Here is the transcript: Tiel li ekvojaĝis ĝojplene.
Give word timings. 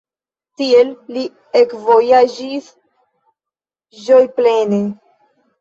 Tiel 0.61 0.87
li 1.17 1.23
ekvojaĝis 1.59 2.71
ĝojplene. 4.07 4.83